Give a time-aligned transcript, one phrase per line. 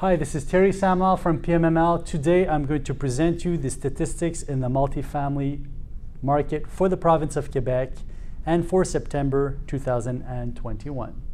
[0.00, 2.04] Hi, this is Terry Samuel from PMML.
[2.04, 5.64] Today I'm going to present you the statistics in the multifamily
[6.20, 7.92] market for the province of Quebec
[8.44, 11.25] and for September 2021.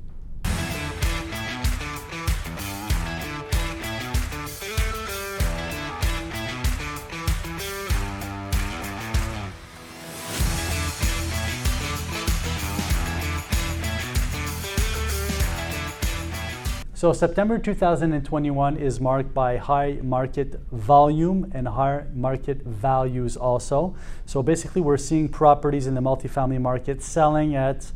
[17.03, 23.97] So September 2021 is marked by high market volume and high market values also.
[24.25, 27.91] So basically we're seeing properties in the multifamily market selling at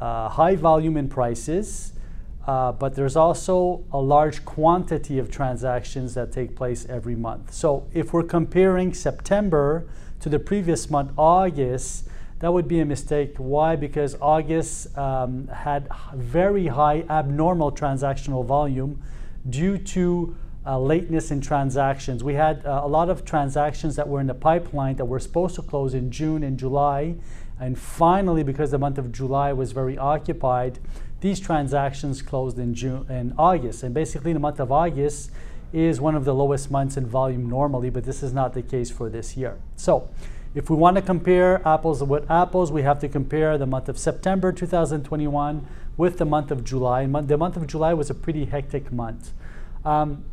[0.00, 1.92] uh, high volume in prices,
[2.44, 7.52] uh, but there's also a large quantity of transactions that take place every month.
[7.52, 9.86] So if we're comparing September
[10.18, 12.08] to the previous month, August,
[12.42, 13.36] that would be a mistake.
[13.36, 13.76] Why?
[13.76, 19.00] Because August um, had very high abnormal transactional volume
[19.48, 22.24] due to uh, lateness in transactions.
[22.24, 25.54] We had uh, a lot of transactions that were in the pipeline that were supposed
[25.54, 27.14] to close in June and July.
[27.60, 30.80] And finally, because the month of July was very occupied,
[31.20, 33.84] these transactions closed in June and August.
[33.84, 35.30] And basically, the month of August
[35.72, 38.90] is one of the lowest months in volume normally, but this is not the case
[38.90, 39.58] for this year.
[39.76, 40.08] So
[40.54, 43.98] if we want to compare apples with apples, we have to compare the month of
[43.98, 47.06] September 2021 with the month of July.
[47.06, 49.32] The month of July was a pretty hectic month.
[49.84, 50.24] Um,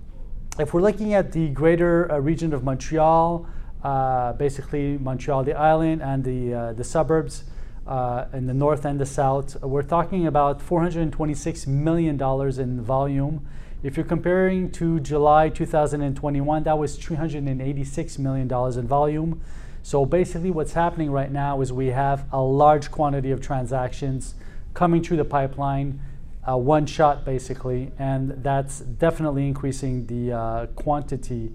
[0.59, 3.47] if we're looking at the greater uh, region of Montreal,
[3.81, 7.45] uh, basically Montreal, the island, and the, uh, the suburbs
[7.87, 12.21] uh, in the north and the south, we're talking about $426 million
[12.59, 13.47] in volume.
[13.83, 19.41] If you're comparing to July 2021, that was $386 million in volume.
[19.81, 24.35] So basically what's happening right now is we have a large quantity of transactions
[24.73, 25.99] coming through the pipeline,
[26.47, 31.51] uh, one shot basically, and that's definitely increasing the uh, quantity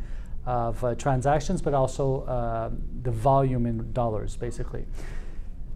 [0.46, 2.70] of uh, transactions, but also uh,
[3.02, 4.84] the volume in dollars basically.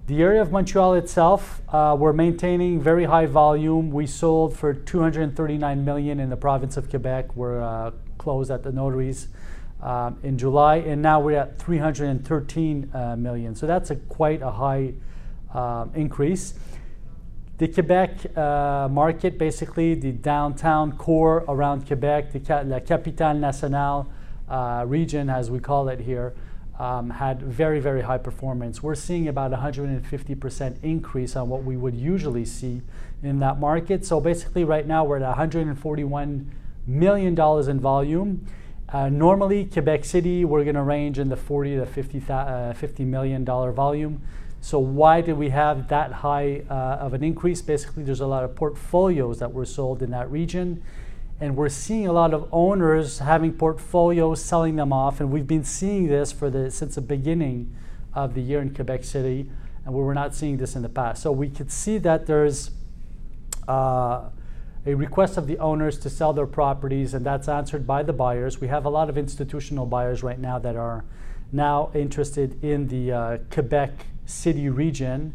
[0.07, 3.91] The area of Montreal itself, uh, we're maintaining very high volume.
[3.91, 7.37] We sold for 239 million in the province of Quebec.
[7.37, 9.29] We're uh, closed at the notaries
[9.83, 13.55] um, in July, and now we're at 313 uh, million.
[13.55, 14.95] So that's a quite a high
[15.55, 16.55] um, increase.
[17.59, 24.09] The Quebec uh, market, basically the downtown core around Quebec, the La Capitale Nationale
[24.49, 26.35] uh, region, as we call it here,
[26.79, 28.83] um, had very, very high performance.
[28.83, 32.83] We're seeing about 150% increase on what we would usually see
[33.23, 34.07] in that market.
[34.07, 36.53] So basically, right now we're at 141
[36.87, 38.47] million dollars in volume.
[38.91, 43.05] Uh, normally, Quebec City, we're going to range in the 40 to 50, uh, 50
[43.05, 44.23] million dollar volume.
[44.63, 47.61] So why did we have that high uh, of an increase?
[47.61, 50.83] Basically, there's a lot of portfolios that were sold in that region,
[51.39, 55.65] and we're seeing a lot of owners having portfolios, selling them off, and we've been
[55.65, 57.75] seeing this for the since the beginning
[58.15, 59.51] of the year in Quebec City,
[59.85, 61.23] and we were not seeing this in the past.
[61.23, 62.71] So we could see that there's
[63.69, 64.31] uh,
[64.87, 68.61] a request of the owners to sell their properties, and that's answered by the buyers.
[68.61, 71.05] We have a lot of institutional buyers right now that are
[71.53, 75.35] now interested in the uh, Quebec City region.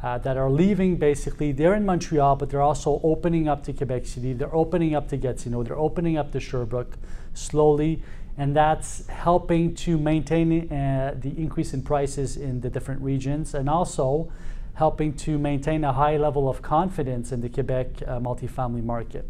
[0.00, 1.50] Uh, that are leaving basically.
[1.50, 4.32] They're in Montreal, but they're also opening up to Quebec City.
[4.32, 5.64] They're opening up to Gatineau.
[5.64, 6.96] They're opening up to Sherbrooke
[7.34, 8.00] slowly,
[8.36, 13.68] and that's helping to maintain uh, the increase in prices in the different regions, and
[13.68, 14.30] also
[14.78, 19.28] helping to maintain a high level of confidence in the Quebec uh, multifamily market.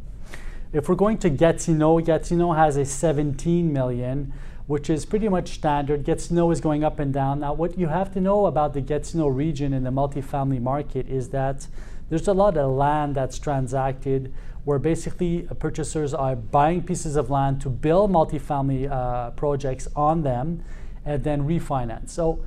[0.75, 4.35] If we're going to Gatineau, Gatineau has a 17 million,
[4.67, 6.05] which is pretty much standard.
[6.05, 7.41] Gatineau is going up and down.
[7.41, 11.31] Now, what you have to know about the Gatineau region in the multifamily market is
[11.31, 11.67] that
[12.11, 17.63] there's a lot of land that's transacted where basically purchasers are buying pieces of land
[17.63, 20.63] to build multifamily uh, projects on them
[21.07, 22.11] and then refinance.
[22.11, 22.45] So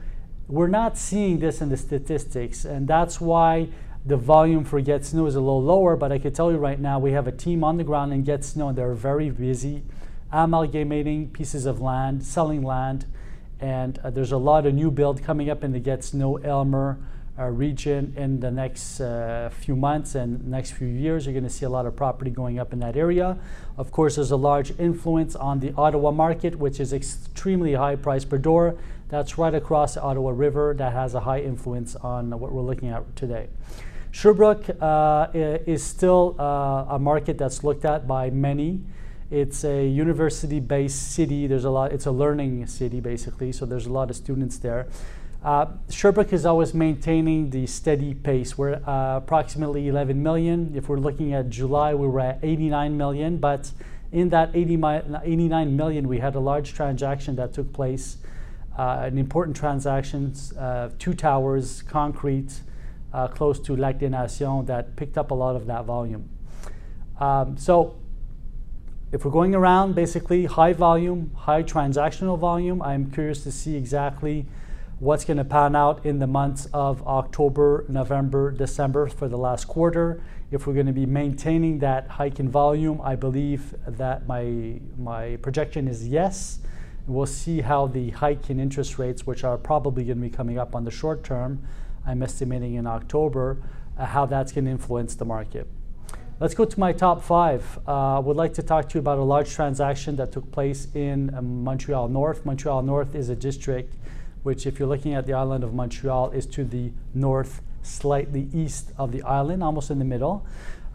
[0.51, 3.69] we're not seeing this in the statistics, and that's why
[4.06, 5.95] the volume for Gatineau is a little lower.
[5.95, 8.23] But I can tell you right now, we have a team on the ground in
[8.23, 9.84] Gatineau, and they're very busy
[10.31, 13.05] amalgamating pieces of land, selling land,
[13.59, 16.97] and uh, there's a lot of new build coming up in the Gatineau Aylmer
[17.37, 21.25] uh, region in the next uh, few months and next few years.
[21.25, 23.37] You're going to see a lot of property going up in that area.
[23.78, 28.25] Of course, there's a large influence on the Ottawa market, which is extremely high price
[28.25, 28.78] per door.
[29.11, 30.73] That's right across the Ottawa River.
[30.73, 33.49] That has a high influence on what we're looking at today.
[34.11, 38.79] Sherbrooke uh, is still uh, a market that's looked at by many.
[39.29, 41.46] It's a university-based city.
[41.46, 41.91] There's a lot.
[41.91, 43.52] It's a learning city basically.
[43.52, 44.87] So there's a lot of students there.
[45.43, 48.58] Uh, Sherbrooke is always maintaining the steady pace.
[48.58, 50.72] We're uh, approximately 11 million.
[50.73, 53.72] If we're looking at July, we were at 89 million, but
[54.11, 58.17] In that 80 mi- 89 million, we had a large transaction that took place,
[58.78, 62.62] an important transaction, uh, two towers, concrete,
[63.14, 66.29] uh, close to Lac des Nations, that picked up a lot of that volume.
[67.20, 67.96] Um, so
[69.12, 74.46] if we're going around basically high volume, high transactional volume, I'm curious to see exactly
[75.00, 79.68] what's going to pan out in the months of October, November, December for the last
[79.68, 80.22] quarter.
[80.52, 85.38] If we're going to be maintaining that hike in volume, I believe that my, my
[85.41, 86.59] projection is yes.
[87.07, 90.57] We'll see how the hike in interest rates, which are probably going to be coming
[90.57, 91.63] up on the short term,
[92.05, 93.57] I'm estimating in October,
[93.97, 95.67] uh, how that's going to influence the market.
[96.39, 97.79] Let's go to my top five.
[97.85, 100.87] I uh, would like to talk to you about a large transaction that took place
[100.95, 102.45] in um, Montreal North.
[102.45, 103.95] Montreal North is a district
[104.41, 108.91] which, if you're looking at the island of Montreal, is to the north, slightly east
[108.97, 110.45] of the island, almost in the middle.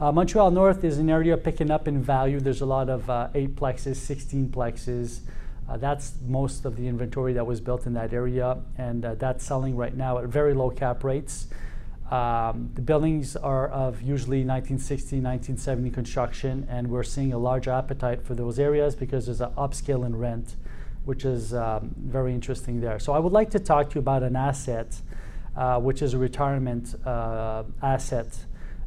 [0.01, 2.41] Uh, Montreal North is an area picking up in value.
[2.41, 5.21] There's a lot of uh, 8 plexes, 16 plexes.
[5.69, 9.45] Uh, that's most of the inventory that was built in that area, and uh, that's
[9.45, 11.49] selling right now at very low cap rates.
[12.11, 18.23] Um, the buildings are of usually 1960, 1970 construction, and we're seeing a large appetite
[18.23, 20.55] for those areas because there's an upscale in rent,
[21.05, 23.01] which is um, very interesting there.
[23.01, 25.01] So I would like to talk to you about an asset,
[25.57, 28.29] uh, which is a retirement uh, asset,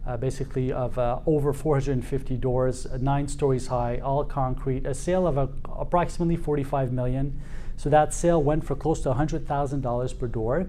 [0.06, 5.38] uh, basically of uh, over 450 doors, nine stories high, all concrete, a sale of
[5.38, 7.40] a, approximately 45 million.
[7.78, 10.68] So that sale went for close to $100,000 per door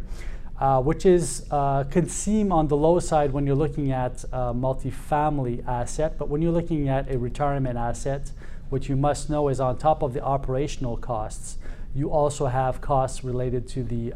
[0.60, 4.52] uh, which is uh, can seem on the low side when you're looking at a
[4.52, 8.30] multifamily asset, but when you're looking at a retirement asset,
[8.68, 11.56] what you must know is on top of the operational costs,
[11.94, 14.12] you also have costs related to the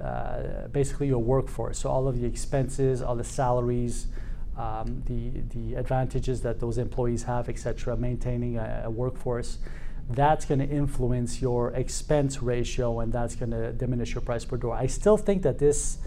[0.00, 1.78] uh, basically your workforce.
[1.78, 4.06] So all of the expenses, all the salaries,
[4.56, 7.96] um, the the advantages that those employees have, etc.
[7.96, 9.58] Maintaining a, a workforce
[10.08, 14.56] that's going to influence your expense ratio and that's going to diminish your price per
[14.56, 14.74] door.
[14.74, 15.98] I still think that this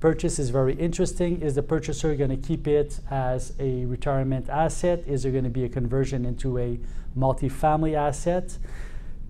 [0.00, 1.40] purchase is very interesting.
[1.40, 5.04] Is the purchaser going to keep it as a retirement asset?
[5.06, 6.80] Is there going to be a conversion into a
[7.16, 8.58] multifamily asset?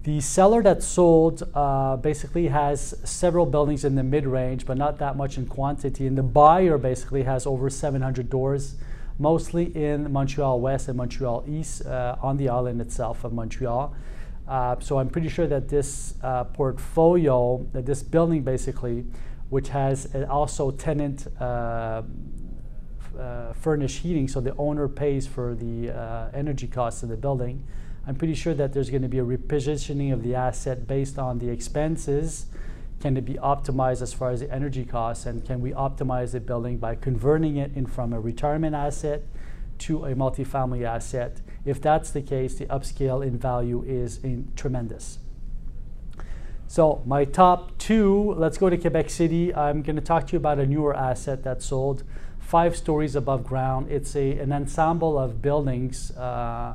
[0.04, 4.98] The seller that sold uh, basically has several buildings in the mid range, but not
[4.98, 6.06] that much in quantity.
[6.06, 8.74] And the buyer basically has over 700 doors,
[9.18, 13.96] mostly in Montreal West and Montreal East uh, on the island itself of Montreal.
[14.46, 19.06] Uh, so I'm pretty sure that this uh, portfolio, that this building basically,
[19.48, 22.02] which has also tenant uh,
[23.18, 27.66] uh, furnished heating, so the owner pays for the energy costs of the building.
[28.06, 31.38] I'm pretty sure that there's going to be a repositioning of the asset based on
[31.38, 32.46] the expenses.
[33.00, 36.40] Can it be optimized as far as the energy costs, and can we optimize the
[36.40, 39.22] building by converting it in from a retirement asset
[39.78, 41.40] to a multifamily asset?
[41.64, 45.18] If that's the case, the upscale in value is in tremendous.
[46.66, 49.54] So my top two, let's go to Quebec City.
[49.54, 52.04] I'm going to talk to you about a newer asset that sold
[52.38, 53.90] five stories above ground.
[53.90, 56.74] It's a, an ensemble of buildings uh,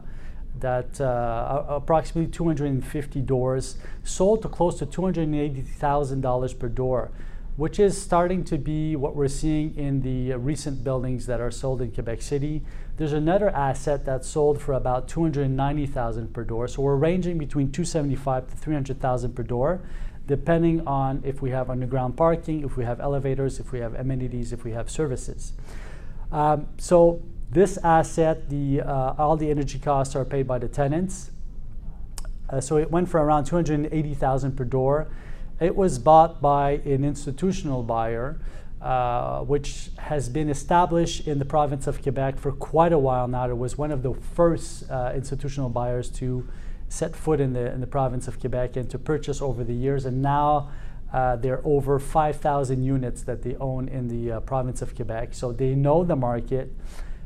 [0.61, 7.11] that uh, approximately 250 doors, sold to close to $280,000 per door
[7.59, 11.81] which is starting to be what we're seeing in the recent buildings that are sold
[11.81, 12.61] in Quebec City.
[12.95, 16.69] There's another asset that sold for about 290,000 per door.
[16.69, 19.81] So we're ranging between 275 to 300,000 per door,
[20.25, 24.53] depending on if we have underground parking, if we have elevators, if we have amenities,
[24.53, 25.51] if we have services.
[26.31, 31.31] Um, so this asset, the uh, all the energy costs are paid by the tenants.
[32.49, 35.07] Uh, so it went for around 280,000 per door.
[35.59, 38.39] It was bought by an institutional buyer,
[38.81, 43.49] uh, which has been established in the province of Quebec for quite a while now.
[43.49, 46.47] It was one of the first uh, institutional buyers to
[46.87, 50.05] set foot in the, in the province of Quebec and to purchase over the years.
[50.05, 50.71] And now
[51.13, 55.33] uh, there are over 5,000 units that they own in the uh, province of Quebec.
[55.33, 56.73] So they know the market.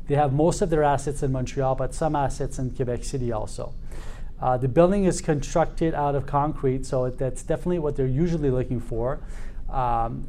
[0.06, 3.74] They have most of their assets in Montreal, but some assets in Quebec City also.
[4.40, 8.80] Uh, the building is constructed out of concrete, so that's definitely what they're usually looking
[8.80, 9.20] for.
[9.70, 10.28] Um,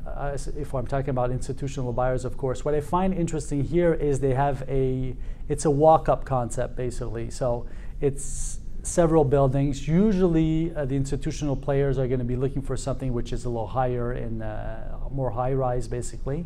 [0.55, 2.63] if I'm talking about institutional buyers, of course.
[2.63, 5.15] What I find interesting here is they have a,
[5.49, 7.29] it's a walk-up concept basically.
[7.29, 7.67] So
[7.99, 9.87] it's several buildings.
[9.87, 13.49] Usually uh, the institutional players are going to be looking for something which is a
[13.49, 14.77] little higher and uh,
[15.11, 16.45] more high-rise basically,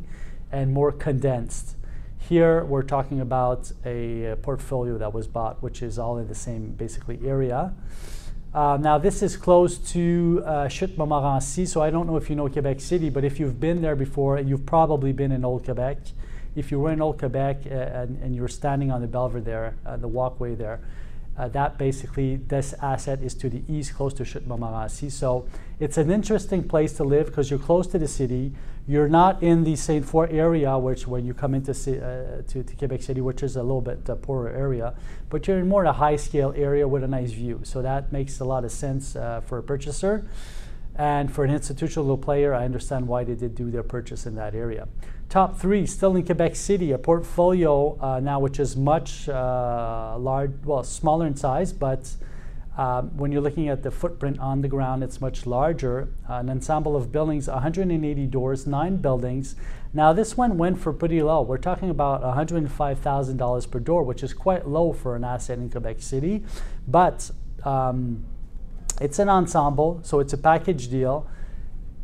[0.51, 1.75] and more condensed.
[2.27, 6.71] Here we're talking about a, portfolio that was bought, which is all in the same
[6.71, 7.73] basically area.
[8.53, 12.35] Uh, now this is close to uh, Chute Montmorency, so I don't know if you
[12.35, 15.97] know Quebec City, but if you've been there before, you've probably been in Old Quebec.
[16.55, 19.97] If you were in Old Quebec uh, and, and, you're standing on the Belvedere, uh,
[19.97, 20.81] the walkway there,
[21.39, 25.10] Uh, that basically, this asset is to the east, close to Montmorency.
[25.10, 25.48] So
[25.79, 28.51] it's an interesting place to live because you're close to the city.
[28.86, 33.01] You're not in the Sainte-Foy area, which when you come into uh, to, to, Quebec
[33.01, 34.93] City, which is a little bit uh, poorer area,
[35.29, 37.62] but you're in more a high scale area with a nice view.
[37.63, 40.27] So that makes a lot of sense uh, for a purchaser.
[40.99, 44.53] And for an institutional player, I understand why they did do their purchase in that
[44.53, 44.89] area.
[45.29, 50.51] Top three, still in Quebec City, a portfolio uh, now which is much uh, large,
[50.65, 52.13] well, smaller in size, but
[52.77, 56.09] um, when you're looking at the footprint on the ground, it's much larger.
[56.29, 59.55] Uh, an ensemble of buildings, 180 doors, nine buildings.
[59.93, 61.41] Now, this one went for pretty low.
[61.43, 66.01] We're talking about $105,000 per door, which is quite low for an asset in Quebec
[66.01, 66.43] City.
[66.87, 67.31] But
[67.63, 68.25] um,
[68.99, 71.27] it's an ensemble, so it's a package deal.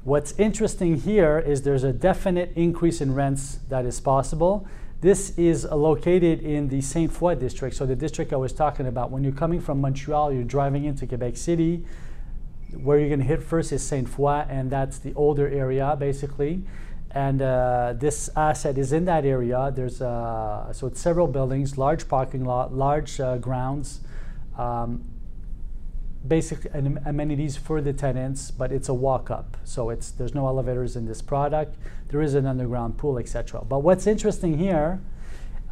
[0.03, 4.67] What's interesting here is there's a definite increase in rents that is possible.
[5.01, 9.11] This is located in the Sainte-Foy district, so the district I was talking about.
[9.11, 11.83] When you're coming from Montreal, you're driving into Quebec City.
[12.73, 16.63] Where you're going to hit first is Sainte-Foy, and that's the older area basically.
[17.11, 19.71] And uh, this asset is in that area.
[19.73, 24.01] There's uh, so it's several buildings, large parking lot, large uh, grounds.
[24.57, 25.05] Um,
[26.27, 29.57] basic amenities for the tenants, but it's a walk-up.
[29.63, 31.77] So it's there's no elevators in this product.
[32.09, 33.63] There is an underground pool, etc.
[33.67, 35.01] But what's interesting here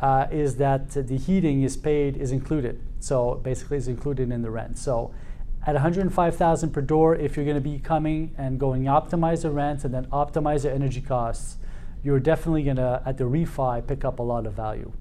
[0.02, 2.82] uh, is that the heating is paid is included.
[3.00, 4.78] So basically, is included in the rent.
[4.78, 5.14] So
[5.66, 9.86] at 105,000 per door, if you're going to be coming and going optimize the rent
[9.86, 11.58] and then optimize the energy costs,
[12.04, 14.92] you're definitely going to at the refi pick up a lot of value.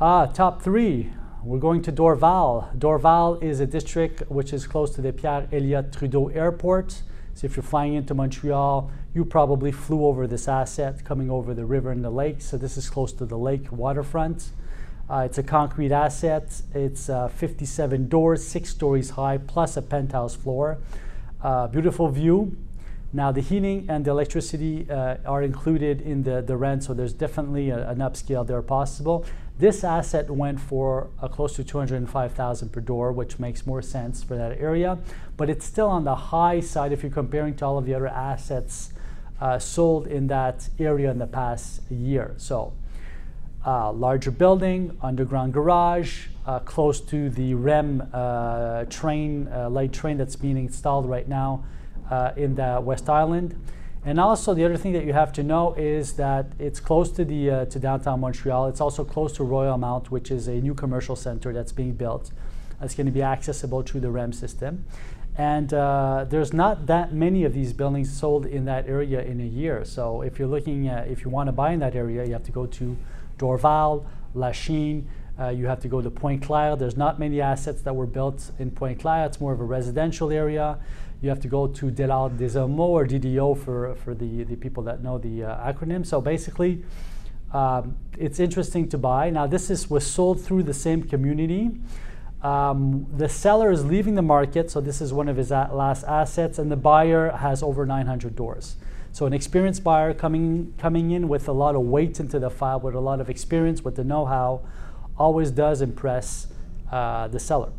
[0.00, 1.10] Ah, top three.
[1.44, 2.74] We're going to Dorval.
[2.78, 7.02] Dorval is a district which is close to the Pierre Elliott Trudeau Airport.
[7.34, 11.66] So if you're flying into Montreal, you probably flew over this asset coming over the
[11.66, 12.40] river and the lake.
[12.40, 14.52] So this is close to the lake waterfront.
[15.10, 16.62] Uh, it's a concrete asset.
[16.72, 20.78] It's uh, 57 doors, six stories high, plus a penthouse floor.
[21.42, 22.56] Uh, beautiful view.
[23.12, 27.12] Now the heating and the electricity uh, are included in the, the rent, so there's
[27.12, 29.26] definitely a, an upscale there possible.
[29.56, 34.36] This asset went for uh, close to 205,000 per door, which makes more sense for
[34.36, 34.98] that area,
[35.36, 38.08] but it's still on the high side if you're comparing to all of the other
[38.08, 38.92] assets
[39.40, 42.34] uh, sold in that area in the past year.
[42.36, 42.72] So,
[43.64, 50.18] uh, larger building, underground garage, uh, close to the REM uh, train, uh, light train
[50.18, 51.64] that's being installed right now
[52.36, 53.54] in the West Island.
[54.06, 57.24] And also the other thing that you have to know is that it's close to
[57.24, 58.68] the uh, to downtown Montreal.
[58.68, 62.30] It's also close to Royalmount, which is a new commercial center that's being built.
[62.82, 64.84] It's going to be accessible through the REM system.
[65.36, 69.46] And uh, there's not that many of these buildings sold in that area in a
[69.46, 69.84] year.
[69.84, 72.44] So if you're looking at, if you want to buy in that area, you have
[72.44, 72.96] to go to
[73.38, 76.76] Dorval, Lachine, uh, you have to go to Pointe-Claire.
[76.76, 79.26] There's not many assets that were built in Pointe-Claire.
[79.26, 80.78] It's more of a residential area
[81.24, 85.16] you have to go to Dollard-des or DDO for, for the, the people that know
[85.16, 86.04] the uh, acronym.
[86.04, 86.82] So basically,
[87.52, 89.30] um, it's interesting to buy.
[89.30, 91.70] Now, this is, was sold through the same community.
[92.42, 96.58] Um, the seller is leaving the market, so this is one of his last assets,
[96.58, 98.76] and the buyer has over 900 doors.
[99.12, 102.80] So an experienced buyer coming coming in with a lot of weight into the file,
[102.80, 104.60] with a lot of experience, with the know-how,
[105.18, 106.48] always does impress
[106.90, 107.72] uh, the seller.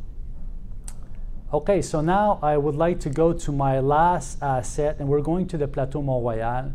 [1.54, 5.48] Okay, so now I would like to go to my last asset, and we're going
[5.48, 6.74] to the Plateau Mont-Royal.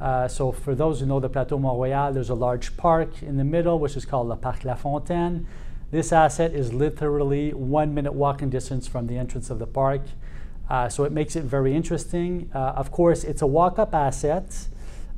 [0.00, 3.44] Uh, so for those who know the Plateau Mont-Royal, there's a large park in the
[3.44, 5.46] middle, which is called the Parc La Fontaine.
[5.90, 10.02] This asset is literally one minute walking distance from the entrance of the park.
[10.68, 12.50] Uh, so it makes it very interesting.
[12.52, 14.66] Uh, of course, it's a walk-up asset.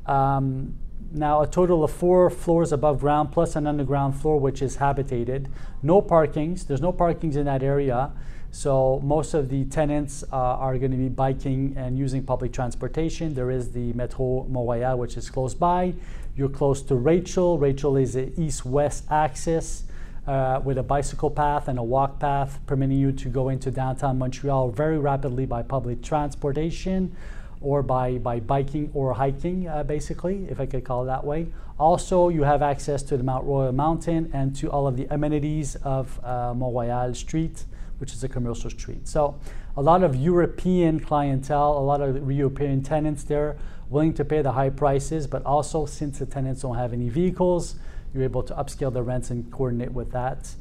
[0.04, 0.74] Um,
[1.10, 5.48] now a total of four floors above ground plus an underground floor which is habitated.
[5.82, 6.66] No parkings.
[6.66, 8.12] There's no parkings in that area.
[8.50, 13.34] So most of the tenants uh, are going to be biking and using public transportation.
[13.34, 15.94] There is the Metro Montréal, which is close by.
[16.36, 17.58] You're close to Rachel.
[17.58, 19.84] Rachel is an east-west axis
[20.26, 24.18] uh, with a bicycle path and a walk path, permitting you to go into downtown
[24.18, 27.14] Montreal very rapidly by public transportation
[27.60, 31.46] or by, by biking or hiking, uh, basically, if I could call it that way.
[31.78, 35.76] Also, you have access to the Mount Royal Mountain and to all of the amenities
[35.76, 37.64] of uh, Mont-Royal Street
[37.98, 39.06] which is a commercial street.
[39.06, 39.38] So
[39.76, 43.56] a lot of European clientele, a lot of European tenants there
[43.90, 47.76] willing to pay the high prices, but also since the tenants don't have any vehicles,
[48.12, 50.54] you're able to upscale the rents and coordinate with that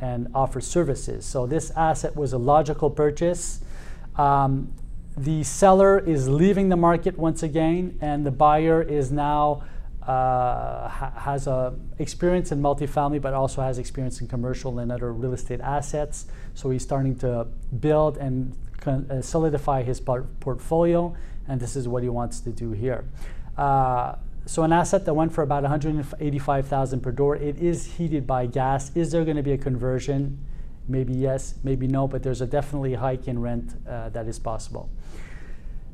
[0.00, 1.24] and offer services.
[1.24, 3.60] So this asset was a logical purchase.
[4.16, 4.72] Um,
[5.16, 9.62] the seller is leaving the market once again, and the buyer is now
[10.02, 15.12] uh, ha- has a experience in multifamily, but also has experience in commercial and other
[15.12, 16.26] real estate assets.
[16.54, 17.46] So he's starting to
[17.80, 18.56] build and
[18.86, 21.16] uh, solidify his portfolio,
[21.48, 23.04] and this is what he wants to do here.
[23.56, 24.16] Uh,
[24.46, 27.36] so an asset that went for about 185,000 per door.
[27.36, 28.94] It is heated by gas.
[28.94, 30.38] Is there going to be a conversion?
[30.86, 34.90] Maybe yes, maybe no, but there's a definitely hike in rent uh, that is possible.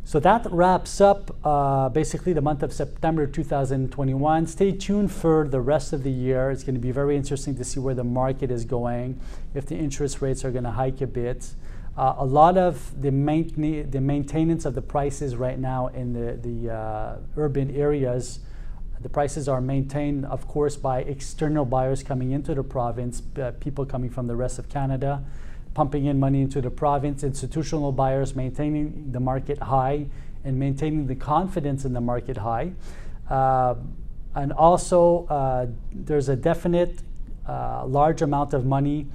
[0.04, 4.46] So that wraps up uh, basically the month of September 2021.
[4.48, 6.50] Stay tuned for the rest of the year.
[6.50, 9.20] It's going to be very interesting to see where the market is going,
[9.54, 11.50] if the interest rates are going to hike a bit.
[11.96, 16.36] Uh, a lot of the, main, the maintenance of the prices right now in the,
[16.42, 18.40] the uh, urban areas,
[19.02, 23.86] the prices are maintained, of course, by external buyers coming into the province, uh, people
[23.86, 25.24] coming from the rest of Canada
[25.74, 30.06] pumping in money into the province, institutional buyers maintaining the market high
[30.44, 32.72] and maintaining the confidence in the market high.
[33.28, 33.74] Uh,
[34.34, 37.02] and also, uh, there's a definite
[37.48, 39.06] uh, large amount of money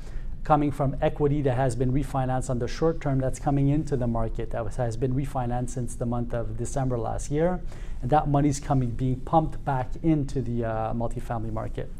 [0.45, 4.07] coming from equity that has been refinanced on the short term that's coming into the
[4.07, 7.59] market that was, has been refinanced since the month of December last year.
[8.01, 11.91] And that money is coming, being pumped back into the uh, multifamily market.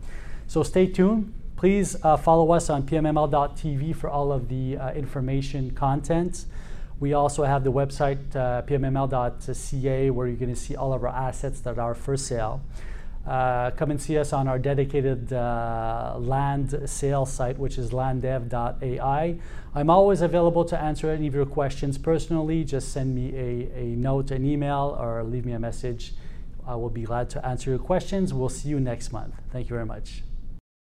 [0.48, 1.34] So stay tuned.
[1.58, 6.46] Please uh, follow us on pmml.tv for all of the uh, information content.
[7.00, 11.10] We also have the website uh, pmml.ca where you're going to see all of our
[11.10, 12.62] assets that are for sale.
[13.26, 19.40] Uh, come and see us on our dedicated uh, land sales site, which is landdev.ai.
[19.74, 22.64] I'm always available to answer any of your questions personally.
[22.64, 26.14] Just send me a, a note, an email, or leave me a message.
[26.68, 28.34] I will be glad to answer your questions.
[28.34, 29.34] We'll see you next month.
[29.52, 30.22] Thank you very much.